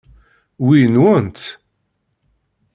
[0.65, 1.39] Wi nwent?